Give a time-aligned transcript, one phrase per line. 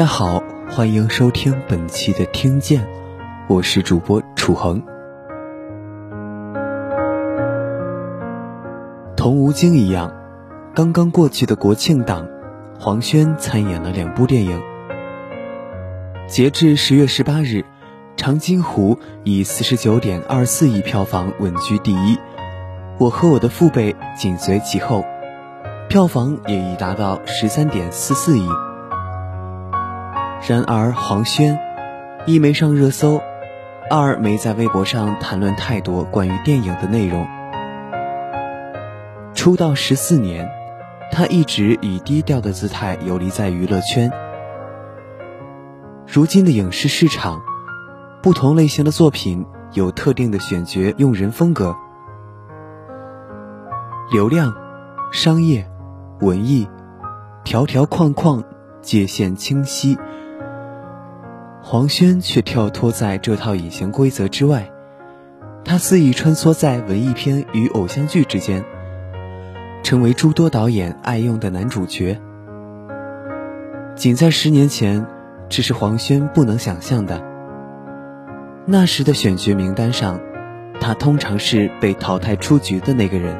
[0.00, 2.88] 大家好，欢迎收听本期的听见，
[3.50, 4.82] 我是主播楚恒。
[9.14, 10.10] 同吴京一样，
[10.74, 12.26] 刚刚过去的国庆档，
[12.78, 14.58] 黄轩参演了两部电影。
[16.26, 17.56] 截至十月十八日，
[18.16, 18.94] 《长津湖》
[19.24, 22.16] 以四十九点二四亿票房稳居第一，
[22.98, 25.04] 《我和我的父辈》紧随其后，
[25.90, 28.48] 票房也已达到十三点四四亿。
[30.48, 31.58] 然而，黄轩
[32.26, 33.20] 一没上热搜，
[33.90, 37.26] 二没在微博上谈论太多关于电影的内容。
[39.34, 40.50] 出道十四年，
[41.12, 44.10] 他一直以低调的姿态游离在娱乐圈。
[46.06, 47.42] 如今的影视市场，
[48.22, 51.76] 不同类型的作品有特定的选角用人风格，
[54.10, 54.54] 流量、
[55.12, 55.70] 商业、
[56.20, 56.66] 文艺，
[57.44, 58.42] 条条框框，
[58.80, 59.98] 界限清晰。
[61.70, 64.68] 黄轩却跳脱在这套隐形规则之外，
[65.64, 68.64] 他肆意穿梭在文艺片与偶像剧之间。
[69.84, 72.20] 成为诸多导演爱用的男主角。
[73.94, 75.06] 仅在十年前，
[75.48, 77.22] 这是黄轩不能想象的。
[78.66, 80.18] 那时的选角名单上，
[80.80, 83.38] 他通常是被淘汰出局的那个人，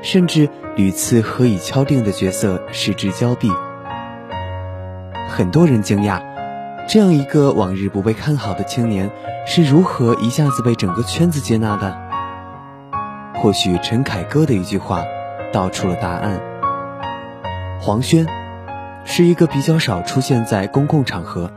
[0.00, 3.50] 甚至屡次和已敲定的角色失之交臂。
[5.28, 6.22] 很多人惊讶，
[6.86, 9.10] 这样一个往日不被看好的青年，
[9.46, 11.96] 是如何一下子被整个圈子接纳的？
[13.34, 15.02] 或许陈凯歌的一句话。
[15.52, 16.40] 道出了答案。
[17.80, 18.26] 黄轩
[19.04, 21.48] 是一个比较少出现在公共场合，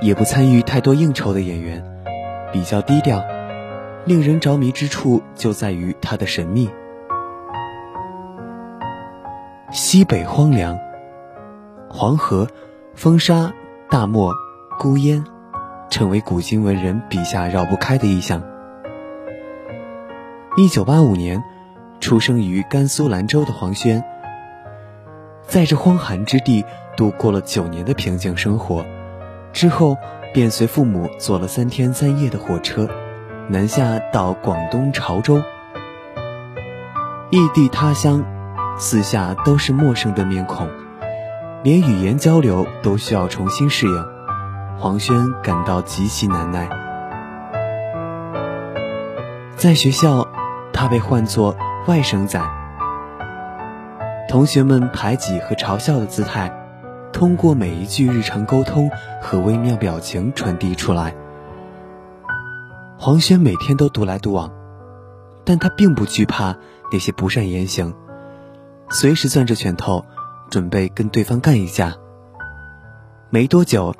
[0.00, 1.84] 也不参与太多应酬的演员，
[2.50, 3.22] 比较低调。
[4.06, 6.70] 令人着迷之处就在于他的神秘。
[9.70, 10.78] 西北荒凉，
[11.90, 12.48] 黄河、
[12.94, 13.52] 风沙、
[13.92, 14.34] 大漠、
[14.78, 15.22] 孤烟，
[15.90, 18.42] 成为古今文人笔下绕不开的意象。
[20.56, 21.44] 一九八五年。
[22.00, 24.02] 出生于甘肃兰州的黄轩，
[25.42, 26.64] 在这荒寒之地
[26.96, 28.84] 度过了九年的平静生活，
[29.52, 29.96] 之后
[30.34, 32.88] 便随父母坐了三天三夜的火车，
[33.48, 35.40] 南下到广东潮州。
[37.30, 38.24] 异地他乡，
[38.76, 40.68] 四下都是陌生的面孔，
[41.64, 44.04] 连语言交流都需要重新适应，
[44.80, 46.68] 黄轩感到极其难耐。
[49.56, 50.26] 在学校，
[50.72, 51.56] 他被唤作。
[51.88, 52.40] 外省仔，
[54.28, 56.48] 同学们排挤和嘲笑的姿态，
[57.12, 58.88] 通过每一句日常沟通
[59.20, 61.12] 和微妙表情传递出来。
[62.96, 64.52] 黄轩每天都独来独往，
[65.44, 66.56] 但他并不惧怕
[66.92, 67.92] 那些不善言行，
[68.88, 70.04] 随时攥着拳头，
[70.52, 71.96] 准备跟对方干一架。
[73.30, 73.94] 没多久，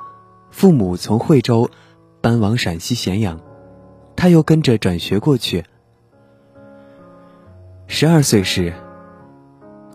[0.51, 1.67] 父母从惠州
[2.21, 3.39] 搬往陕西咸阳，
[4.15, 5.65] 他又跟着转学过去。
[7.87, 8.71] 十二岁时，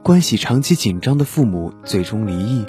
[0.02, 2.66] 关系长期紧张的父母最终离异，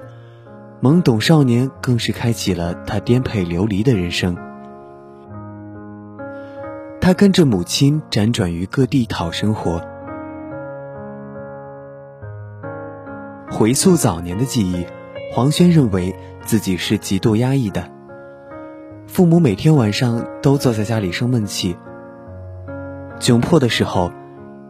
[0.83, 4.38] 懵懂少年更是开启了他颠沛流离的人生。
[7.01, 9.83] 他跟着母亲辗转于各地讨生活。
[13.59, 14.88] 回溯早年的记忆，
[15.34, 16.16] 黄轩认为
[16.46, 17.92] 自己是极度压抑的。
[19.06, 21.75] 父母每天晚上都坐在家里生闷气，
[23.19, 24.14] 窘迫的时候。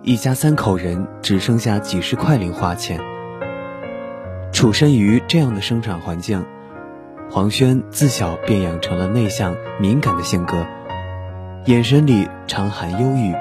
[0.01, 2.99] 一家三口人只剩下几十块零花钱。
[4.51, 6.43] 处身于这样的生产环境，
[7.29, 10.65] 黄轩自小便养成了内向敏感的性格，
[11.65, 13.35] 眼神里常含忧郁。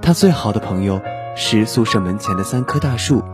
[0.00, 1.00] 他最好的朋友
[1.34, 3.24] 是宿舍门前的三棵大树，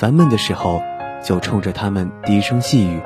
[0.00, 0.80] 烦闷的时候
[1.22, 3.02] 就冲着他们低声细语。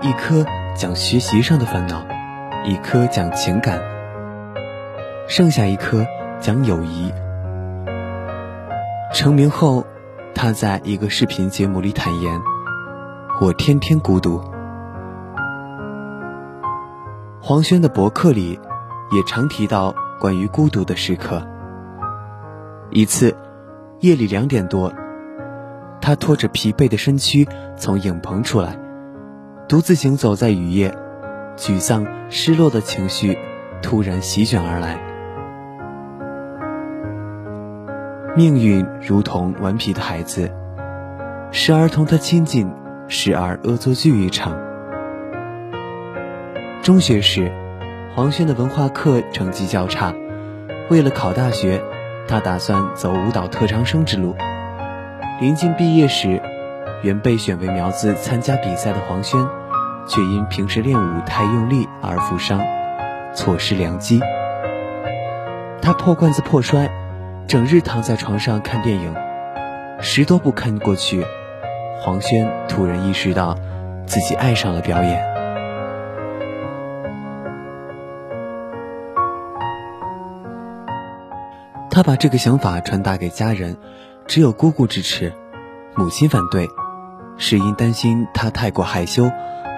[0.00, 0.42] 一颗
[0.74, 2.02] 讲学习上的烦恼，
[2.64, 3.78] 一颗讲情感，
[5.28, 6.02] 剩下一颗。
[6.38, 7.12] 讲友谊。
[9.12, 9.86] 成名后，
[10.34, 12.40] 他在一个视频节目里坦言
[13.40, 14.38] ：“我天天孤独。”
[17.40, 18.60] 黄轩的博客里
[19.12, 21.42] 也常提到关于孤独的时刻。
[22.90, 23.34] 一次，
[24.00, 24.92] 夜里两点多，
[26.06, 28.78] 他拖着疲惫的身躯从影棚出来，
[29.68, 30.94] 独自行走在雨夜，
[31.56, 33.36] 沮丧、失落的情绪
[33.82, 35.00] 突然席卷而来。
[38.36, 40.48] 命运如同顽皮的孩子，
[41.50, 42.72] 时而同他亲近，
[43.08, 44.56] 时而恶作剧一场。
[46.82, 47.50] 中学时，
[48.14, 50.14] 黄轩的文化课成绩较差，
[50.88, 51.82] 为了考大学，
[52.28, 54.36] 他打算走舞蹈特长生之路。
[55.38, 56.40] 临近毕业时，
[57.02, 59.38] 原被选为苗子参加比赛的黄轩，
[60.08, 62.58] 却因平时练武太用力而负伤，
[63.34, 64.18] 错失良机。
[65.82, 66.88] 他破罐子破摔，
[67.46, 69.14] 整日躺在床上看电影，
[70.00, 71.22] 十多部看过去，
[72.00, 73.54] 黄轩突然意识到，
[74.06, 75.22] 自己爱上了表演。
[81.90, 83.76] 他把这个想法传达给家人，
[84.28, 85.32] 只有姑姑支持，
[85.94, 86.68] 母亲反对，
[87.36, 89.30] 是因担心他太过害羞、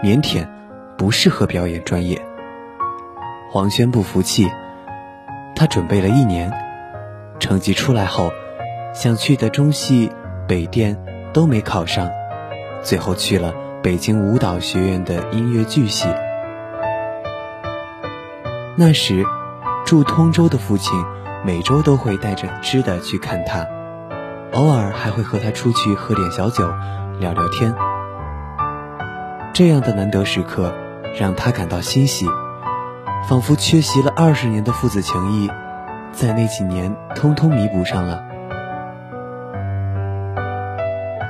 [0.03, 0.49] 腼腆，
[0.97, 2.21] 不适合表演专业。
[3.51, 4.49] 黄轩不服气。
[5.55, 6.53] 他准备了一年，
[7.41, 8.31] 成绩出来后，
[8.95, 10.11] 想去的中戏、
[10.47, 10.97] 北电
[11.33, 12.09] 都没考上，
[12.83, 13.53] 最后去了
[13.83, 16.07] 北京舞蹈学院的音乐剧系。
[18.77, 19.25] 那时，
[19.85, 21.05] 住通州的父亲
[21.45, 23.67] 每周都会带着吃的去看他，
[24.53, 26.69] 偶尔还会和他出去喝点小酒，
[27.19, 27.75] 聊聊天。
[29.53, 30.73] 这样的难得时刻，
[31.19, 32.27] 让他感到欣喜。
[33.29, 35.51] 仿佛缺席了二十年的父子情谊，
[36.13, 38.25] 在那几年通通弥补上了。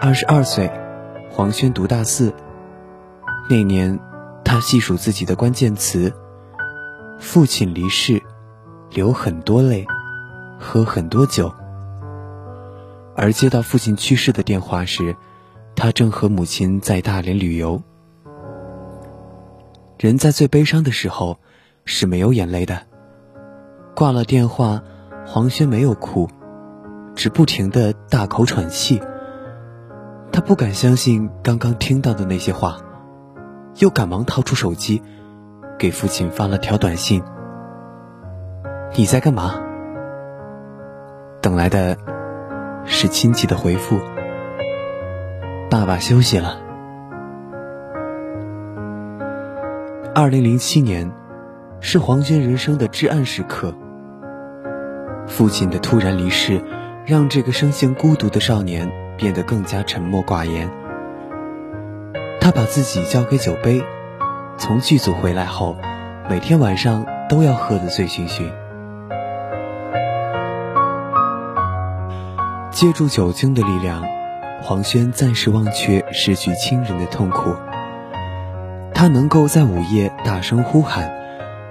[0.01, 0.71] 二十二岁，
[1.31, 2.33] 黄轩读大四。
[3.51, 3.99] 那年，
[4.45, 6.13] 他细数自己的关键词：
[7.19, 8.23] 父亲离世，
[8.91, 9.87] 流很多泪，
[10.61, 11.53] 喝很多酒。
[13.19, 15.15] 而接到父亲去世的电话时，
[15.77, 17.83] 他正和母亲在大连旅游。
[19.99, 21.39] 人在最悲伤的时候。
[21.91, 22.83] 是没有眼泪的。
[23.95, 24.83] 挂了电话，
[25.25, 26.29] 黄轩没有哭，
[27.15, 29.01] 只不停的大口喘气。
[30.31, 32.77] 他不敢相信刚刚听到的那些话，
[33.79, 35.03] 又赶忙掏出手机，
[35.79, 37.23] 给父亲发了条短信
[38.95, 39.55] ：“你在干嘛？”
[41.41, 41.97] 等来的
[42.89, 44.01] 是亲戚的回复
[45.71, 46.61] ：“爸爸休息了。”
[50.15, 51.13] 二零零七年。
[51.81, 53.73] 是黄轩人生的至暗时刻。
[55.29, 56.61] 父亲的突然离世，
[57.07, 60.69] 让这个生性孤独的少年变得更加沉默寡言。
[62.41, 63.81] 他把自己交给酒杯，
[64.57, 65.77] 从剧组回来后，
[66.29, 68.51] 每天晚上都要喝得醉醺醺。
[72.79, 74.05] 借助酒精的力量，
[74.63, 77.53] 黄轩暂时忘却失去亲人的痛苦。
[78.95, 81.11] 他能够在午夜大声呼喊。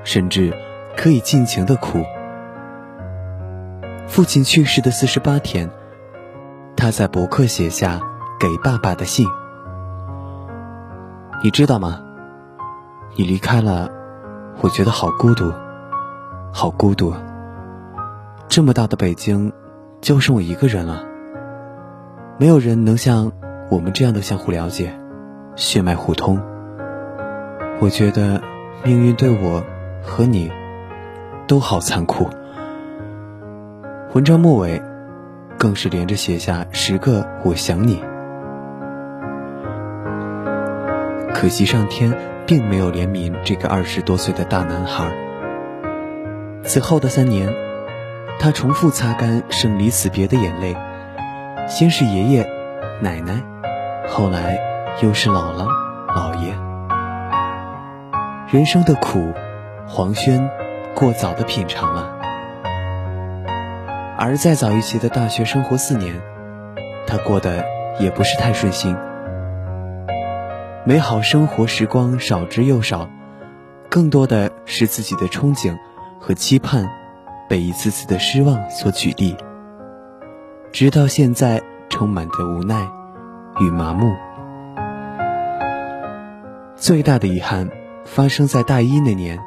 [0.03, 0.53] 甚至
[0.95, 2.01] 可以尽情的哭。
[4.07, 5.69] 父亲去世的四十八天，
[6.77, 7.99] 他在博客写下
[8.39, 9.27] 给爸爸的信。
[11.43, 12.01] 你知道吗？
[13.17, 13.89] 你离开了，
[14.61, 15.53] 我觉得好孤独，
[16.53, 17.13] 好孤独。
[18.47, 19.51] 这么大的北京，
[20.01, 21.03] 就剩我一个人了。
[22.39, 23.31] 没有人能像
[23.69, 24.93] 我们这样的相互了解，
[25.55, 26.39] 血脉互通。
[27.79, 28.41] 我觉得
[28.83, 29.63] 命运对我。
[30.09, 30.49] 和你，
[31.47, 32.29] 都好残酷。
[34.13, 34.81] 文章末尾，
[35.57, 38.01] 更是连着写下十个“我想你”。
[41.35, 45.11] 可惜上天并没有怜悯这个二十多岁的大男孩。
[46.63, 47.53] 此后的三年，
[48.39, 50.75] 他重复擦干生离死别的眼泪，
[51.67, 52.47] 先是爷爷、
[53.01, 53.43] 奶奶，
[54.07, 54.57] 后来
[55.01, 55.67] 又是姥姥、
[56.15, 56.55] 姥爷。
[58.51, 59.33] 人生的苦。
[59.89, 60.49] 黄轩
[60.93, 62.11] 过早的品尝了，
[64.17, 66.21] 而再早一些的大学生活四年，
[67.07, 67.63] 他过得
[67.97, 68.97] 也不是太顺心。
[70.83, 73.09] 美好生活时光少之又少，
[73.89, 75.77] 更多的是自己的憧憬
[76.19, 76.89] 和期盼
[77.47, 79.35] 被一次次的失望所取缔，
[80.71, 82.87] 直到现在充满着无奈
[83.59, 84.13] 与麻木。
[86.75, 87.69] 最大的遗憾
[88.05, 89.39] 发生在大一那年。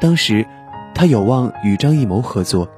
[0.00, 0.46] 当时，
[0.94, 2.68] 他有望与张艺谋合作，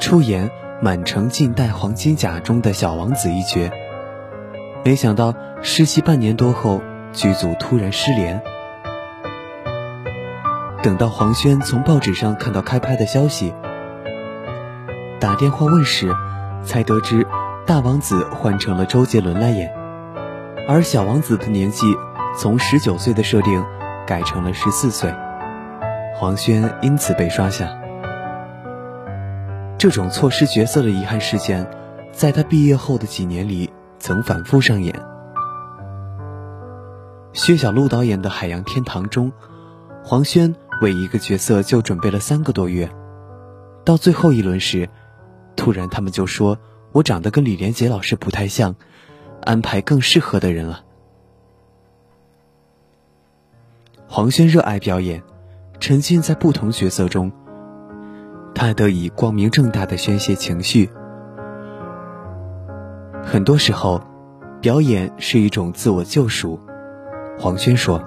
[0.00, 0.48] 出演
[0.80, 3.70] 《满城尽带黄金甲》中的小王子一角。
[4.84, 6.80] 没想到实习半年多后，
[7.12, 8.40] 剧组突然失联。
[10.84, 13.54] 等到黄轩从报纸上看到开拍的消息，
[15.18, 16.14] 打电话问时，
[16.62, 17.26] 才得知
[17.64, 19.74] 大王子换成了周杰伦来演，
[20.68, 21.86] 而小王子的年纪
[22.36, 23.64] 从十九岁的设定
[24.06, 25.10] 改成了十四岁。
[26.16, 27.66] 黄轩因此被刷下。
[29.78, 31.66] 这种错失角色的遗憾事件，
[32.12, 34.94] 在他毕业后的几年里曾反复上演。
[37.32, 39.32] 薛晓路导演的《海洋天堂》中，
[40.04, 42.90] 黄轩为一个角色就准备了三个多月，
[43.84, 44.88] 到最后一轮时，
[45.56, 46.58] 突然他们就说
[46.92, 48.74] 我长得跟李连杰老师不太像，
[49.42, 50.84] 安排更适合的人了。
[54.06, 55.22] 黄轩热爱表演，
[55.80, 57.32] 沉浸在不同角色中，
[58.54, 60.88] 他得以光明正大的宣泄情绪。
[63.24, 64.00] 很多时候，
[64.60, 66.60] 表演是一种自我救赎。
[67.38, 68.00] 黄轩说：“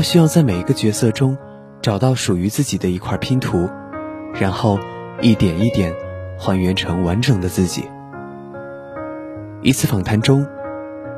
[0.00, 1.36] 他需要在每一个角色中
[1.82, 3.68] 找到属于自己的一块拼图，
[4.32, 4.78] 然后
[5.20, 5.94] 一点一点
[6.38, 7.84] 还原成完整的自己。”
[9.60, 10.46] 一次访谈中，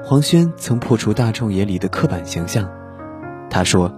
[0.03, 2.69] 黄轩曾破除大众眼里的刻板形象。
[3.49, 3.95] 他说：“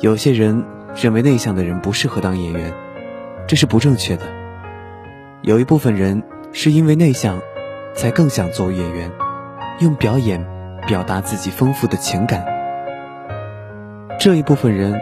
[0.00, 0.64] 有些人
[0.94, 2.72] 认为内向的人不适合当演员，
[3.48, 4.22] 这是不正确的。
[5.42, 7.40] 有一部分人。”是因为内向，
[7.94, 9.10] 才更想做演员，
[9.80, 10.46] 用表演
[10.86, 12.57] 表达自己丰富的情感。
[14.18, 15.00] 这一部分人，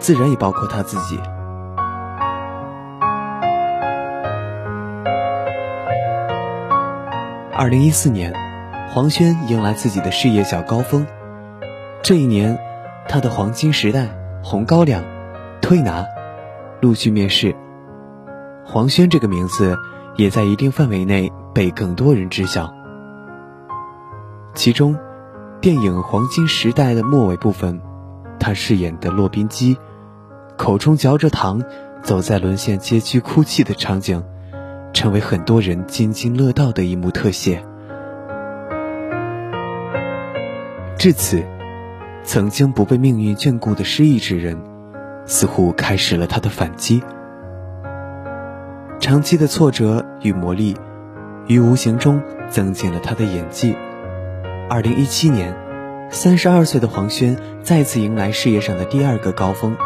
[0.00, 1.18] 自然也包括他自己。
[7.54, 8.34] 二零一四年，
[8.90, 11.06] 黄轩迎来自己的事业小高峰。
[12.02, 12.58] 这一年，
[13.08, 14.08] 他的黄金时代、
[14.42, 15.04] 红高粱、
[15.60, 16.04] 推拿
[16.80, 17.54] 陆续面世。
[18.64, 19.76] 黄轩这个名字。
[20.18, 22.74] 也在一定范围内被更多人知晓。
[24.52, 24.98] 其中，
[25.60, 27.80] 电影《黄金时代》的末尾部分，
[28.38, 29.76] 他饰演的骆宾基，
[30.56, 31.62] 口中嚼着糖，
[32.02, 34.24] 走在沦陷街区哭泣的场景，
[34.92, 37.62] 成为很多人津津乐道的一幕特写。
[40.96, 41.44] 至此，
[42.24, 44.58] 曾经不被命运眷顾的失意之人，
[45.26, 47.02] 似乎开始了他的反击。
[48.98, 50.76] 长期的挫折与磨砺，
[51.46, 53.76] 于无形中增进了他的演技。
[54.68, 55.54] 二零一七年，
[56.10, 59.76] 三十二岁的黄轩再次迎来事业上的第二个高峰，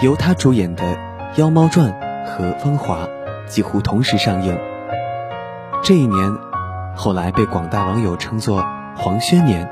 [0.00, 0.84] 由他主演的
[1.36, 1.92] 《妖猫传》
[2.24, 3.06] 和《芳华》
[3.46, 4.56] 几乎同时上映。
[5.82, 6.32] 这一年，
[6.94, 8.64] 后来被广大网友称作
[8.96, 9.68] “黄轩年”。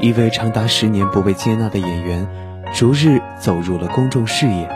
[0.00, 2.26] 一位长达十年不被接纳的演员，
[2.72, 4.68] 逐日走入了公众视野。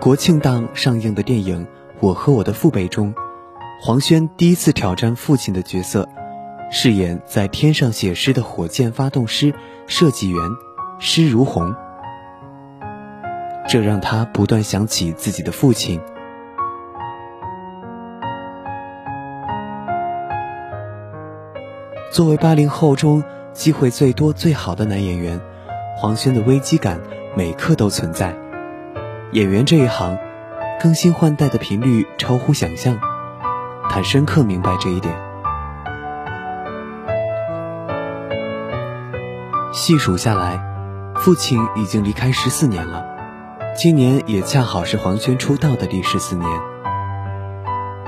[0.00, 1.66] 国庆档上映的电影
[2.02, 3.14] 《我和我的父辈》中，
[3.80, 6.08] 黄轩第一次挑战父亲的角色，
[6.68, 9.54] 饰演在天上写诗的火箭发动师
[9.86, 10.40] 设计员
[10.98, 11.72] 施如虹。
[13.68, 16.00] 这让他不断想起自己的父亲。
[22.10, 25.40] 作为八零后中机会最多、最好的男演员，
[25.96, 27.00] 黄轩的危机感
[27.36, 28.36] 每刻都存在。
[29.30, 30.18] 演员这一行，
[30.82, 32.98] 更新换代的频率超乎想象，
[33.88, 35.14] 他深刻明白这一点。
[39.72, 40.60] 细数下来，
[41.14, 43.06] 父亲已经离开十四年了，
[43.76, 46.50] 今年也恰好是黄轩出道的第十四年。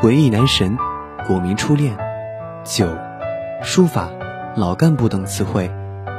[0.03, 0.77] 文艺男神、
[1.29, 1.97] 国民初恋、
[2.65, 2.89] 酒、
[3.63, 4.09] 书法、
[4.57, 5.71] 老干部等词汇，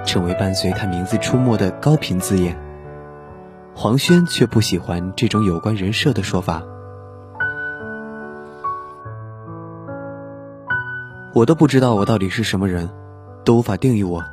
[0.05, 2.57] 成为伴随他名字出没的高频字眼。
[3.77, 6.63] 黄轩却不喜欢这种有关人设的说法。
[11.33, 12.89] 我都不知道我到底是什么人，
[13.43, 14.23] 都无法定义我，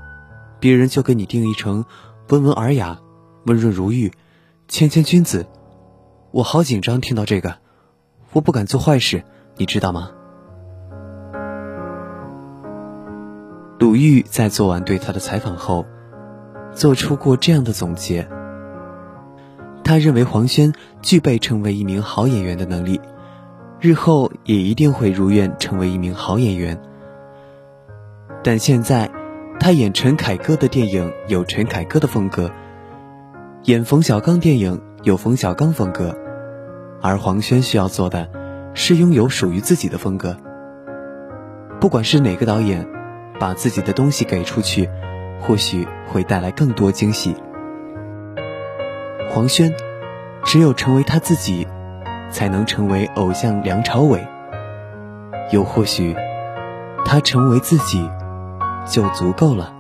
[0.61, 1.85] 别人就给你定义成
[2.29, 3.01] 温文尔雅、
[3.47, 4.13] 温润如玉、
[4.69, 5.45] 谦谦君子。
[6.31, 7.57] 我好紧张，听到这个，
[8.33, 9.25] 我不敢做坏事，
[9.57, 10.13] 你知道吗？
[13.81, 15.85] 鲁豫在做完对他的采访后，
[16.73, 18.29] 做出过这样的总结。
[19.93, 20.73] 他认为黄轩
[21.03, 22.99] 具备成为一名好演员的能力，
[23.79, 26.81] 日后也一定会如愿成为一名好演员。
[28.43, 29.11] 但现在，
[29.61, 32.51] 他演陈凯歌的电影有陈凯歌的风格，
[33.65, 36.17] 演冯小刚电影有冯小刚风格，
[37.03, 38.31] 而黄轩需要做的，
[38.73, 40.35] 是拥有属于自己的风格。
[41.83, 42.89] 不管是哪个导演，
[43.39, 44.89] 把自己的东西给出去，
[45.43, 47.37] 或许会带来更多惊喜。
[49.35, 49.73] 黄轩，
[50.45, 51.67] 只有成为他自己，
[52.29, 54.23] 才能成为偶像梁朝伟。
[55.51, 56.15] 又或许，
[57.07, 58.11] 他成为自己，
[58.87, 59.73] 就足够了。